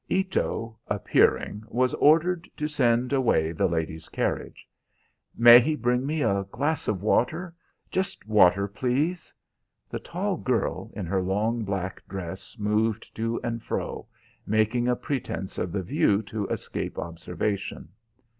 [0.09, 4.67] Ito, appearing, was ordered to send away the lady's carriage.
[5.37, 7.53] "May he bring me a glass of water?
[7.91, 9.31] Just water, please."
[9.91, 14.07] The tall girl, in her long black dress, moved to and fro,
[14.47, 17.89] making a pretense of the view to escape observation.